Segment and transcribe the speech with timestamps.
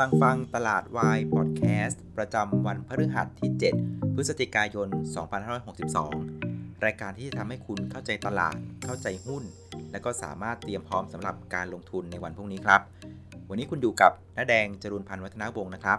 [0.00, 3.50] ำลังฟังตลาดวายพอดแคสต์ประจำวันพฤหัสที่
[3.82, 4.88] 7 พฤศจิกายน
[5.66, 9.44] 2562 รายการที่จะทำให้คุณเข้าใจตลาด เข้าใจหุ้น
[9.92, 12.80] และก็สามารถเตรียมพร้อมสำหรับการลงทุนในวันพรุ่งนี้ครับ
[13.48, 15.98] วันนี้คุณอยู่กับน้าแดงจรุนพันธ์วัฒนาวงศ์นะครับ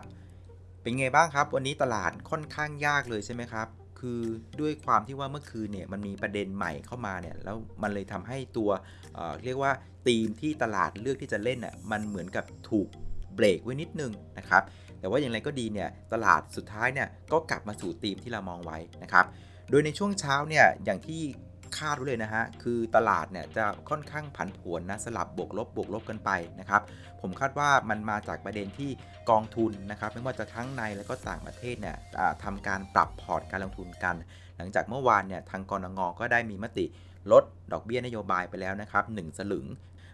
[0.82, 3.68] เป็นไงบ้างครับ วันนี้ตลาดค่อนข้างยากเลยใช่ไหมครับ
[4.00, 4.22] คือ
[4.62, 8.70] ด้วยความที่ว่าเมื่อคืนเนี่ยมันมีประเด็นใหม่เข้ามาเนี่ยแล้วมันเลยทำให้ตัว
[9.14, 9.72] เอ่อเรียกว่า
[10.08, 12.88] ธีมที่ตลาดเลือกที่จะเล่นน่ะมันเหมือนกับถูก
[13.36, 14.64] เบรกไว้นิดนึงนะครับ
[15.00, 19.26] แต่ว่าอย่างไรก็ดีเนี่ยตลาดสุดท้ายเนี่ยก็กลับมาสู่ธีมที่เรามองไว้นะครับ
[19.70, 21.22] โดยในช่วงเช้าเนี่ยอย่างที่
[21.78, 26.82] คาดไว้เลยนะฮะ คือตลาดเนี่ยจะค่อนข้างผันผวนนะ สลับบวกลบบวกลบกันไปนะครับ
[27.22, 28.90] ผมคาดว่ามันมาจากประเด็นที่
[29.30, 31.98] กองทุนนะครับ ไม่ว่าจะทั้งในและก็ต่างประเทศเนี่ย
[32.44, 34.16] ทำการปรับพอร์ตการลงทุนกัน
[34.58, 36.86] หลังจากเมื่อวานเนี่ยทางกรงงก็ได้มีมติ
[37.32, 39.66] ลดดอกเบี้ยนโยบายไปแล้วนะครับ1สลึง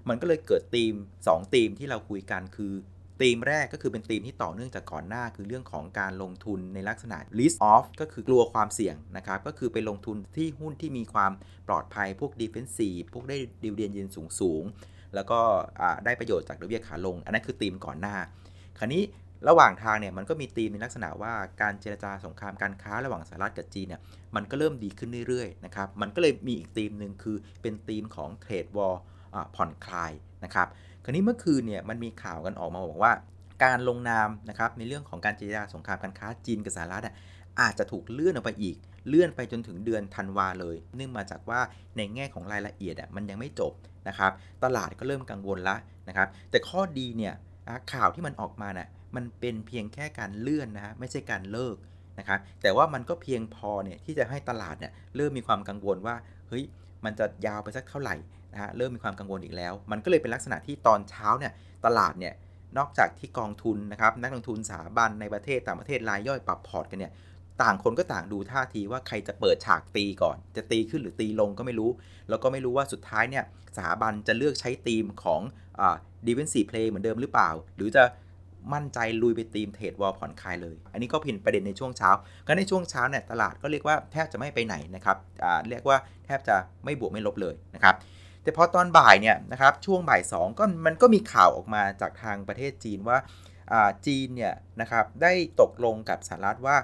[0.09, 0.93] มันก็เลยเกิดธีม
[1.23, 2.73] 2ธีมที่เราคุยกันคือ
[3.21, 11.31] ธีมแรกก็คือเป็นธีมที่ต่อเนื่องจากก่อนหน้า คือเรื่องของการลงทุนในลักษณะ risk off ก็คือกลัวความเสี่ยงนะครับก็คือไปลงทุนที่หุ้นที่มีความ
[11.67, 15.39] ปลอดภัยพวก defensive พวกได้ดิวเดียนยืนสูงสูงๆแล้วก็
[16.05, 18.15] ได้ประโยชน์จากดอกเบี้ยขาลง อันนั้นคือธีมก่อนหน้า
[18.79, 19.03] คราวนี้
[19.49, 24.01] ระหว่างทางเนี่ยมันก็มีธีมในลักษณะว่าการเจรจาสงครามการค้าระหว่างสหรัฐกับจีนเนี่ย
[24.35, 28.95] มันก็เริ่มดีขึ้นเรื่อยๆนะครับมันก็เลยมีอีกธีมหนึ่งคือเป็นธีมของเทรดวอล
[29.55, 30.11] ผ่อนคลาย
[30.43, 30.67] นะครับ
[31.07, 33.13] คราวนี้เมื่อคืนเนี่ยมันมีข่าวกันออกมาบอกว่า
[33.63, 37.13] การลงนามนะครับในเรื่องของการเจรจาสงครามการค้าจีนกับสหรัฐอะ
[37.61, 38.77] อาจจะถูกเลื่อนออกไปอีก
[39.07, 41.59] เลื่อนไปจนถึงเดือนธันวาเลย เนื่องมาจากว่า
[41.97, 43.73] ในแง่ของรายละเอียดอะมันยังไม่จบ
[44.07, 44.31] นะครับ
[44.63, 45.75] ตลาดก็เริ่มกังวลละ
[46.07, 47.33] นะครับ แต่ข้อดีเนี่ย
[47.93, 51.75] ข่าวที่มันออกมาน่ะมันเป็นเพียงแค่การเลื่อนนะฮะไม่ใช่การเลิก
[52.19, 56.15] นะครับแต่ว่ามันก็เพียงพอเนี่ยที่จะให้ตลาดเนี่ยเริ่มมีความกังวลว่า
[56.49, 56.63] เฮ้ย
[57.05, 58.15] มันจะยาวไปสักเท่าไหร่
[58.57, 61.53] นะฮะเริ่มมีความกังวลอีกแล้ว มันก็เลยเป็นลักษณะที่ตอนเช้าเนี่ย
[61.85, 62.33] ตลาดเนี่ย
[62.77, 67.11] นอกจากที่กองทุนนะครับนักลงทุนสถาบันในประเทศต่างประเทศรายย่อยปรับพอร์ตกันเนี่ย
[67.61, 71.89] ต่างคนก็ต่างดูท่าทีว่าใครจะเปิดฉากตีก่อน จะตีขึ้นหรือตีลงก็ไม่รู้
[72.29, 73.43] แล้วก็ไม่รู้ว่าสุดท้ายเนี่ย
[73.75, 75.41] สถาบันจะเลือกใช้ธีมของ
[75.79, 75.95] อ่า
[76.27, 78.03] defensive play เหมือนเดิมหรือเปล่า หรือจะ
[78.73, 82.09] มั่นใจลุยไปธีมเทรดวอลผ่อนคลายเลย อันนี้ก็เป็นประเด็นในช่วงเช้า
[82.47, 85.17] ก็ในช่วงเช้าเนี่ยตลาดก็เรียกว่าแทบจะไม่ไปไหนนะครับ
[85.69, 86.55] เรียกว่าแทบจะ
[86.85, 87.95] ไม่บวกไม่ลบเลยนะครับ
[88.47, 93.17] แต่พอตอนบ่ายเนี่ยนะครับช่วงบ่าย2ก็มันก็มีข่าวออกมาจากทางประเทศจีนว่า
[94.05, 96.77] จีนเนี่ยนะครับได้ตกลงกับสหรัฐว่า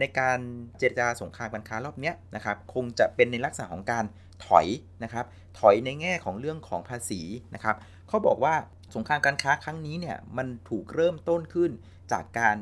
[0.00, 0.38] ในการ
[0.78, 4.04] เจรจาสงครามการค้ารอบนี้นะครับคงจะเป็นในลักษณะของการ
[4.46, 4.66] ถอย
[5.04, 5.24] นะครับ
[5.58, 7.20] ถอยในแง่ของเรื่องของภาษี
[7.54, 7.76] นะครับ
[8.08, 8.54] เขาบอกว่า
[8.94, 11.70] สงครามการค้าครั้งนี้เนี่ยมันถูกเริ่มต้นขึ้น
[12.12, 12.56] จากการ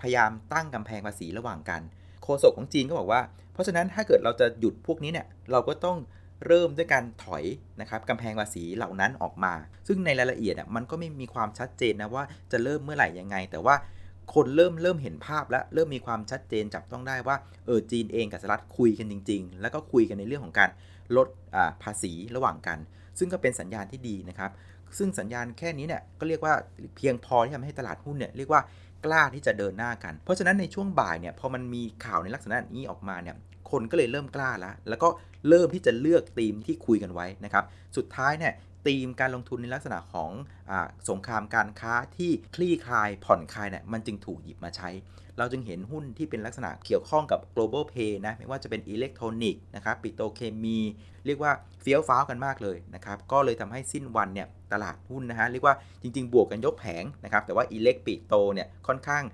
[0.00, 1.80] พยายามตั้งกำแพงภาษีระหว่างกัน
[2.22, 3.20] โฆษกของจีนก็บอกว่า
[3.52, 5.98] เพราะฉะนั้นถ้าเกิดเราจะหยุดพวกนี้เนี่ยเราก็ต้อง
[6.46, 7.44] เริ่มด้วยการถอย
[7.80, 9.52] นะครับกำแพงภาษีเหล่านั้นออกมา
[9.88, 13.74] ซึ่งในรายละเอียดอะมันก็ไม่มีความชัดเจนนะว่าจะเริ่มเมื่อไหร่ยังไง แต่ว่า
[14.34, 20.70] คนเริ่มเริ่มเห็นภาพแล้วเริ่มมีความชัดเจนจับต้องได้ว่าเออจีนเองกับสหรัฐคุยกันจริง ๆ แล้วก็คุยกันในเรื่องของการ
[21.16, 21.28] ลด
[21.82, 22.78] ภาษีระหว่างกัน
[23.18, 24.50] ซึ่งก็เป็นสัญญาณที่ดีนะครับ
[24.98, 26.54] ซึ่งสัญญาณแค่นี้เนี่ยก็เรียกว่า
[26.96, 28.62] เพียงพอที่ทำให้ตลาดหุ้นเนี่ยเรียกว่า
[29.04, 33.36] กล้าที่จะเดินหน้ากัน เพราะฉะนั้นในช่วงบ่ายเนี่ยพอมันมีข่าวในลักษณะนี้ออกมาเนี่ย
[33.70, 35.08] คนก็เลยเริ่มกล้าแล้วแล้วก็
[35.48, 37.64] เริ่มที่จะเลือกธีมที่คุยกันไว้นะครับ
[37.96, 38.54] สุดท้ายเนี่ย
[38.86, 40.30] ธีมการลงทุนในลักษณะของ
[40.70, 40.72] อ
[41.08, 44.88] สงครามการค้าที่คลี่คลายผ่อนคลายเนี่ยมันจึงถูกหยิบมาใช้
[45.38, 50.78] เราจึงเห็นหุ้นที่เป็นลักษณะเกี่ยวข้องกับ global pay นะไม่ว่าจะเป็นอิเล็กทรอนิกส์นะครับปิโตเคมี
[51.26, 51.52] เรียกว่า
[51.82, 59.24] เฟี้ยวฟ้าวกันมากเลยนะครับก็เลยทำให้สิ้นวันเนี่ยตลาดหุ้นนะฮะเรียกว่าจริง ๆ บวกกันยกแผงนะครับแต่ว่าอิเล็กปิโตเนี่ยค่อนข้าง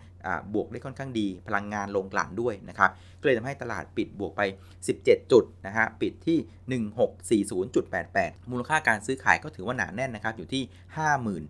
[0.54, 2.90] บวกได้ค่อนข้างดี พลังงานลงกลั่นด้วยนะครับ
[3.20, 4.42] ก็เลยทำให้ตลาดปิดบวกไป
[4.86, 6.38] 17 จุดนะฮะปิดที่
[7.62, 10.62] 1640.88 มูลค่าการซื้อขายก็ถือว่าหนาแน่นนะครับอยู่ที่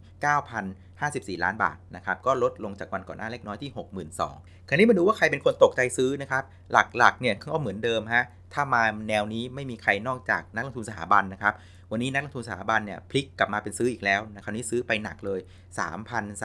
[0.00, 3.70] 59,000 54 ล้านบาทนะครับก็ลดลงจากวันก่อนหน้าเล็กน้อยที่
[4.18, 11.54] 62,000คราวนี้มาดูว่าใครเป็นคนตกใจซื้อนะครับหลักๆเนี่ยก็เหมือนเดิมฮะถ้ามาแนวนี้ไม่มีใครนอกจากนักลงทุนสถาบันนะครับ
[11.90, 15.40] วันนี้นักลงทุนสถาบันเนี่ยพลิกกลับมาเป็นซื้ออีกแล้วนะคราวนี้ซื้อไปหนักเลย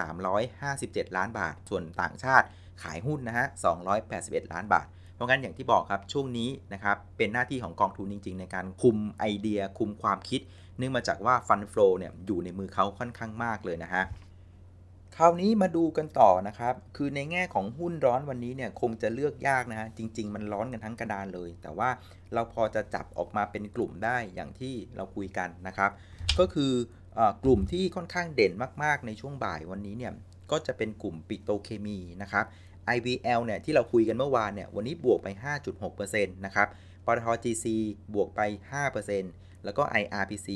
[0.06, 2.48] 3,357 ล้านบาท ส่วนต่างชาติ
[2.84, 3.46] ขายหุ้นนะฮะ
[4.00, 10.42] 281 ล้านบาท เพราะงั้นอย่างที่บอกครับ ช่วงนี้นะครับเป็นหน้าที่ของกองทุนจริง ๆ ในการคุมไอเดียคุมความคิด
[10.78, 14.04] เนื่องมาจากว่าฟันฟลอเนี่ยอยู่ในมือเขาค่อนข้างมากเลยนะฮะ
[15.20, 21.90] คราวนี้มาดูกันต่อนะครับ คือในแง่ของหุ้นร้อนวันนี้เนี่ยคงจะเลือกยากนะฮะ จริง ๆ มันร้อนกันทั้งกระดานเลย แต่ว่า
[22.34, 25.92] เราพอจะจับออกมาเป็นกลุ่มได้อย่างที่เราคุยกันนะครับ
[26.40, 26.72] ก็คือ
[27.20, 28.54] อกลุ่มที่ค่อนข้างเด่น
[28.84, 30.14] มากๆในช่วงบ่ายวันนี้เนี่ย
[30.52, 32.46] ก็จะเป็นกลุ่มปิโตเคมีนะครับ
[32.96, 35.28] IVL เนี่ยที่เราคุยกันเมื่อวานเนี่ยวันนี้บวกไป
[35.86, 36.68] 5.6%นะครับ
[37.06, 37.66] ปตท GC
[38.14, 38.42] บวกไป
[39.04, 40.48] 5%แล้วก็ IRPC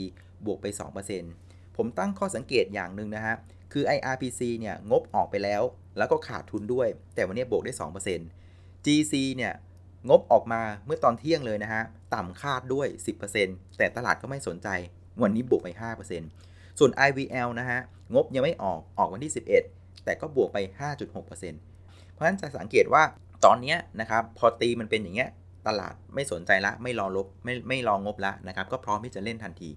[0.46, 0.66] บวกไป
[1.22, 3.36] 2%ผมตั้งข้อสังเกตอย่างหนึ่งนะฮะ
[3.72, 5.62] คือ IRPC เนี่ยงบออกไปแล้ว
[5.98, 7.74] แล้วก็ขาดทุนด้วย แต่วันนี้บวกได้
[8.30, 9.54] 2% GC เนี่ย
[10.10, 11.84] งบออกมาเมื่อตอนเที่ยงเลยนะฮะ
[12.14, 12.88] ต่ำคาดด้วย
[13.32, 14.68] 10%แต่ตลาดก็ไม่สนใจ
[15.22, 15.70] วันนี้บวกไป
[16.24, 17.80] 5%ส่วน IVL นะฮะ
[18.14, 19.34] งบยังไม่ออกออกวันที่
[19.70, 20.58] 11 แต่ก็บวกไป
[20.90, 23.04] 5.6%เพราะฉะนั้นจะสังเกตว่า
[23.46, 25.30] ตอนนี้นะครับพอตีมันเป็นอย่างเงี้ย
[25.68, 29.70] ตลาดไม่สนใจละไม่รอลบไม่ไม่รองงบละนะครับ ก็พร้อมที่จะเล่นทันที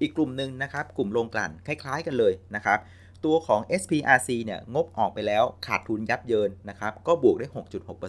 [0.00, 2.78] อีกกลุ่มหนึ่งนะครับ กลุ่มโรงกลั่นคล้าย ๆ กันเลยนะครับ
[3.24, 7.46] ตัวของ SPRC เนี่ยงบออกไปแล้วขาดทุนยับเยินนะครับก็บวกได้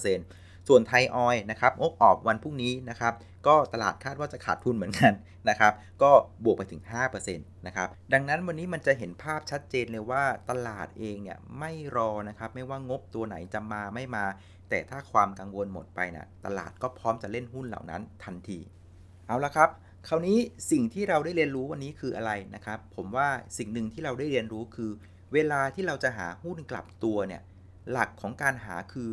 [0.03, 3.13] 6.6%ส่วนไทยออยนะครับงบออกวันพรุ่งนี้นะครับ
[3.47, 5.13] ก็ตลาดคาดว่าจะขาดทุนเหมือนกัน
[5.49, 5.73] นะครับ
[6.03, 6.11] ก็
[6.43, 14.25] บวกไปถึง5%นะครับดังนั้นวันนี้มันจะเห็นภาพชัดเจนเลยว่าตลาดเองเนี่ยไม่รอนะครับไม่ว่างบตัวไหนจะมาไม่มา
[14.69, 18.59] แต่ถ้าความกังวลหมดไปนะตลาดก็พร้อมจะเล่นหุ้นเหล่านั้นทันที
[19.27, 19.69] เอาละครับ
[20.07, 20.37] คราวนี้
[20.71, 23.27] สิ่งที่เราได้เรียนรู้วันนี้คืออะไรนะครับ ผมว่า
[23.57, 24.91] สิ่งหนึ่งที่เราได้เรียนรู้คือ
[25.33, 27.41] เวลาที่เราจะหาหุ้นกลับตัวเนี่ย
[27.91, 29.09] หลักของการหาคือ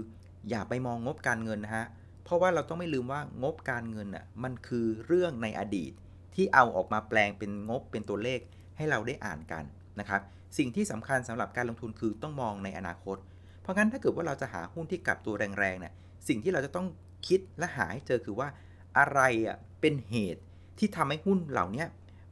[0.50, 1.86] อย่าไปมองงบการเงินนะฮะ
[2.24, 5.92] เพราะว่าเราต้องไม่ลืมว่างบการเงินอะมันคือเรื่องในอดีต
[6.34, 8.40] ที่เอาออกมาแปลงเป็นงบเป็นตัวเลข
[8.76, 9.64] ให้เราได้อ่านกัน
[10.00, 10.20] นะครับ
[10.58, 13.16] สิ่งที่สำคัญสำหรับการลงทุนคือต้องมองในอนาคต
[13.62, 15.92] เพราะงั้นถ้าเกิดว่าเราจะหาหุ้นที่กลับตัวแรงๆเนี่ย
[16.28, 16.86] สิ่งที่เราจะต้อง
[17.26, 18.48] คิดและหาให้เจอคือว่า
[18.98, 20.42] อะไรอะเป็นเหตุ
[20.78, 21.84] ที่ทำให้หุ้นเหล่านี้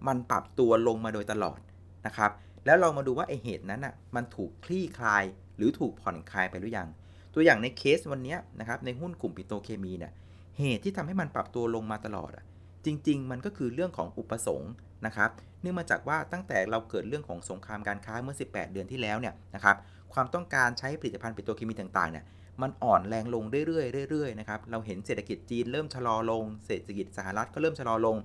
[0.07, 1.59] มันปรับตัวลงมาโดยตลอด
[2.07, 2.31] นะครับ
[2.67, 5.25] แล้วเรามาดูว่าไอเหตุนั้นอะมันถูกคลี่คลาย
[5.57, 6.89] หรือถูกผ่อนคลายไปหรือยัง
[7.35, 10.13] ตัวอย่างในเคสวันนี้นะครับในหุ้นกลุ่มปิโตรเคมีเนี่ย
[10.59, 12.45] เหตุที่ทำให้มันปรับตัวลงมาตลอดอะ
[12.85, 14.73] จริง ๆ มันก็คือเรื่องของอุปสงค์
[15.07, 15.31] นะครับ
[15.63, 19.77] เนื่องมาจากว่าตั้งแต่เราเกิดเรื่องของสงครามการค้าเมื่อ 18 เดือนที่แล้วเนี่ยนะครับ
[20.13, 22.25] ความต้องการใช้ผลิตภัณฑ์ปิโตรเคมีต่างๆเนี่ย
[22.63, 28.17] มันอ่อนแรงลงเรื่อยๆเรื่อยๆนะครับเราเห็นเศรษฐกิจจีนเริ่มชะลอลง เศรษฐกิจสหรัฐก็เริ่มชะลอลง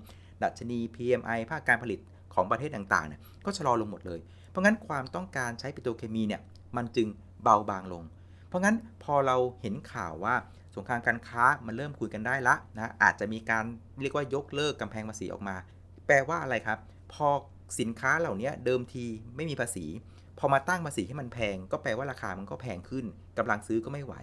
[0.42, 2.00] ดัชนี PMI ภาคการผลิต
[2.34, 4.20] ของประเทศต่างๆเนี่ยก็ชะลอลงหมดเลย
[4.50, 6.40] เพราะงั้นความต้องการใช้ปิโตรเคมีเนี่ย
[6.76, 7.08] มันจึง
[7.42, 8.02] เบาบางลง
[8.48, 10.34] เพราะงั้นพอเราเห็นข่าวว่า
[10.76, 13.64] สงครามการค้ามันเริ่มคุยกันได้ละนะอาจจะมีการ
[14.02, 15.56] เรียกว่ายกเลิกกำแพงภาษีออกมา
[16.06, 16.78] แปลว่าอะไรครับ
[17.12, 17.28] พอ
[17.80, 19.04] สินค้าเหล่านี้เดิมที
[19.36, 19.86] ไม่มีภาษี
[20.38, 23.04] พอมาตั้งภาษีให้มันแพง ก็แปลว่าราคามันก็แพงขึ้น
[23.38, 24.14] กำลังซื้อก็ไม่ไหว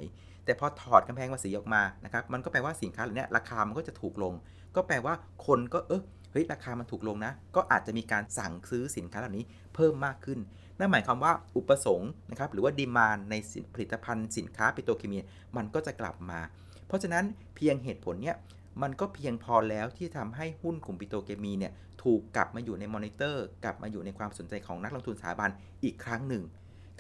[0.46, 4.34] แต่พอถอดกำแพงภาษีออกมานะครับมันก็แปลว่าสินค้าเหล่านี้ราคามันก็จะถูกลง
[4.76, 5.14] ก็แปลว่า
[5.48, 10.40] คนก็เออเฮ้ยราคามันถูกลงนะ ก็อาจจะมีการสั่งซื้อสินค้าเหล่านี้เพิ่มมากขึ้น
[10.80, 13.36] นั่นหมายความว่าอุปสงค์นะครับหรือว่าดีมานใน
[13.74, 15.18] ผลิตภัณฑ์สินค้าปิโตรเคมี
[15.58, 16.40] มันก็จะกลับมา
[16.88, 17.24] เพราะฉะนั้น
[17.56, 18.38] เพียงเหตุผลเนี้ย
[18.82, 21.72] มันก็เพียงพอแล้วที่ทำให้หุ้นกลุ่มปิโตรเคมีเนี่ย
[22.04, 25.50] ถูกกลับมาอยู่ในมอนิเตอร์กลับมาอยู่ในความสนใจของนักลงทุนสถาบัน
[25.84, 26.44] อีกครั้งหนึ่ง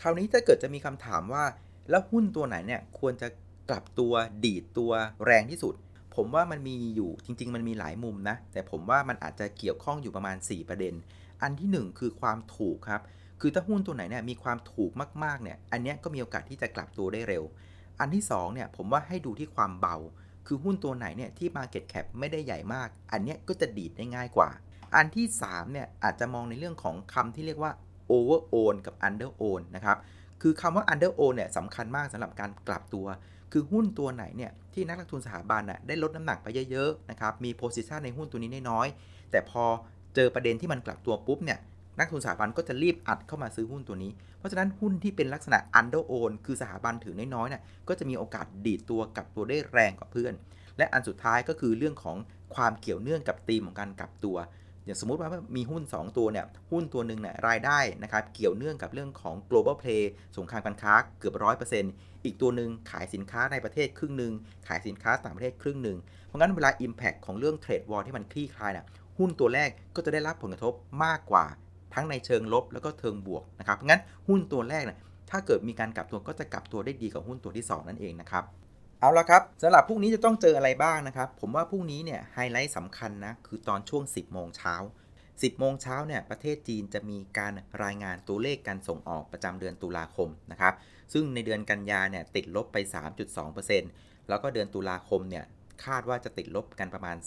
[0.01, 1.43] คราวนี้ถ้าเกิดจะมีคำถามว่า
[1.89, 3.27] แล้วหุ้นตัวไหนเนี่ยควรจะ
[3.69, 4.13] กลับตัว
[4.45, 4.91] ดีดตัว
[5.25, 5.75] แรงที่สุด
[6.15, 10.93] ผมว่ามันมีอยู่จริง ๆ มันมีหลายมุมนะ แต่ผมว่ามันอาจจะเกี่ยวข้องอยู่ประมาณ 4 ประเด็น
[11.41, 13.01] อันที่ 1 คือความถูกครับ
[13.41, 14.91] คือถ้าหุ้นตัวไหนเนี่ยมีความถูก
[15.23, 17.43] มากๆเนี่ยอันนี้ก็มีโอกาสที่จะกลับตัวได้เร็ว
[17.99, 19.97] อันที่2เนี่ยผมว่าให้ดูที่ความเบา
[20.47, 24.49] คือหุ้นตัวไหนเนี่ยที่ Market Cap ไม่ได้ใหญ่มาก อันนี้ก็จะดีดได้ง่ายกว่า
[24.95, 27.71] อันที่3เนี่ยอาจจะมองในเรื่องของคำที่เรียกว่า
[28.11, 29.97] over own กับ under own นะครับ
[30.41, 33.05] คือคำว่า under own เนี่ยสำคัญมากสำหรับการกลับตัว
[33.51, 39.63] คือหุ้นตัวไหนเนี่ยที่นักลงทุนสถาบันน่ะได้ลดน้ำหนักไปเยอะๆนะครับ มีโพซิชันในหุ้นตัวนี้น้อยๆแต่พอ
[40.15, 41.59] เจอประเด็นที่มันกลับตัวปุ๊บเนี่ย
[41.99, 50.33] นักทุนสถาบันก็จะรีบอัดเข้ามาซื้อหุ้นตัวนี้ เพราะฉะนั้นหุ้นที่เป็นลักษณะ under own คือสถาบันถือน้อยๆเนี่ยก็จะมีโอกาสดีดตัวกลับตัวได้แรงกว่าเพื่อน
[50.77, 52.17] และอันสุดท้ายก็คือเรื่องของ
[52.55, 54.37] ความเกี่ยวเนื่องกับธีมของการกลับตัว
[54.85, 60.03] อย่างสมมุติว่ามีหุ้น 2 ตัวเนี่ยหุ้นตัวหนึ่งเนี่ยรายได้นะครับเกี่ยวเนื่องกับเรื่องของ global play
[60.37, 61.93] สงครามการค้าเกือบร้อยเปอร์เซ็นต์
[62.25, 64.33] อีกตัวหนึ่งขายสินค้าในประเทศครึ่งหนึ่ง
[64.67, 65.97] ขายสินค้าต่างประเทศครึ่งหนึ่ง
[66.27, 68.85] เพราะงั้นเวลา impact ของเรื่อง trade war ที่มันคลี่คลายน่ะ
[69.17, 70.73] หุ้นตัวแรกก็จะได้รับผลกระทบ
[71.03, 71.45] มากกว่า
[71.93, 78.43] ทั้งในเชิงลบแล้วก็เชิงบวกนะครับงั้นหุ้นตัวแรกเนี่ยถ้าเกิดมีการกลับตัวก็จะกลับตัวได้ดีกว่าหุ้นตัวที่ 2 นั่นเองนะครับ
[79.03, 84.75] เอาละครับสำหรับพรุ่งนี้จะต้องเจออะไรบ้างนะครับ ผมว่าพรุ่งนี้เนี่ยไฮไลท์สำคัญนะคือตอนช่วง 10 โมงเช้า
[85.19, 87.53] 10 โมงเช้าเนี่ยประเทศจีนจะมีการ
[87.83, 90.73] รายงานตัวเลขการส่งออกประจำเดือนตุลาคมนะครับ
[91.13, 92.77] ซึ่งในเดือนกันยาเนี่ยติดลบไป
[93.51, 95.45] 3.2%แล้วก็เดือนตุลาคมเนี่ย
[95.85, 97.17] คาดว่าจะติดลบกันประมาณ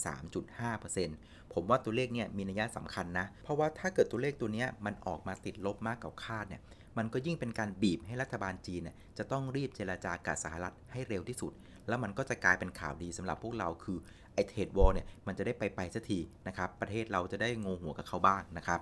[0.71, 6.61] 3.5%ผมว่าตัวเลขเนี่ยมีนัยสำคัญนะ เพราะว่าถ้าเกิดตัวเลขตัวนี้มันออกมาติดลบมากกว่าคาดเนี่ย
[6.97, 11.53] มันก็ยิ่งเป็นการบีบให้รัฐบาลจีนเนี่ยจะต้องรีบเจราจากับสหรัฐให้เร็วที่สุด
[11.87, 13.97] แล้วมันก็จะกลายเป็นข่าวดีสำหรับพวกเราคือ
[14.33, 18.79] ไอเทรดวอลเนี่ยมันจะได้ไปไปสักทีนะครับประเทศเราจะได้งงหัวกับเขาบ้างนะครับ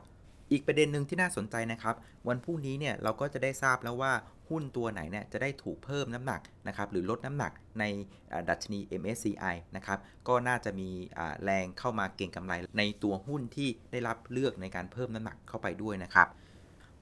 [0.52, 1.96] อีกประเด็นหนึ่งที่น่าสนใจนะครับ
[2.28, 4.14] วันพรุ่งนี้เนี่ยเราก็จะได้ทราบแล้วว่า
[4.50, 7.84] หุ้นตัวไหนเนี่ยจะได้ถูกเพิ่มน้ำหนักนะครับหรือลดน้ำหนักใน
[8.50, 10.90] ดัชนี MSCI นะครับก็น่าจะมี
[11.44, 16.28] แรงเข้ามาเก็งกำไรในตัวหุ้นที่ได้รับเลือกในการเพิ่มน้ำหนักเข้าไปด้วยนะครับ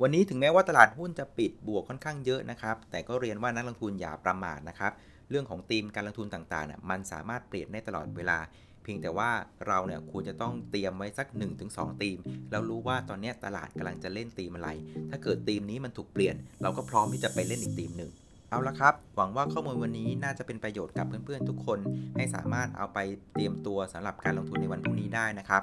[0.04, 4.92] วันนี้ถึงแม้ว่าตลาดหุ้นจะปิดบวกค่อนข้างเยอะนะครับ แต่ก็เรียนว่านักลงทุนอย่าประมาทนะครับ
[5.30, 8.38] เรื่องของธีมการลงทุนต่างๆเนี่ยมันสามารถเปลี่ยนได้ตลอดเวลา
[8.84, 9.30] เพียงแต่ว่า
[9.68, 11.28] เราเนี่ยควรจะต้องเตรียมไว้สัก
[11.66, 12.18] 1-2 ธีม
[12.52, 14.70] แล้วรู้ว่าตอนนี้ตลาดกำลังจะเล่นธีมอะไร
[15.10, 18.12] ถ้าเกิดธีมนี้มันถูกเปลี่ยน เราก็พร้อมที่จะไปเล่นอีกธีมหนึ่ง
[18.52, 21.80] เอาละครับ หวังว่าข้อมูลวันนี้น่าจะเป็นประโยชน์กับเพื่อนๆทุกคน
[22.16, 23.00] ให้สามารถเอาไป
[23.34, 25.62] เตรียมตัวสำหรับการลงทุนในวันพรุ่งนี้ได้นะครับ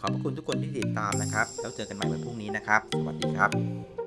[0.00, 3.97] ขอบพระคุณทุกคนที่ติดตามนะครับ แล้วเจอกันใหม่วันพรุ่งนี้นะครับ สวัสดีครับ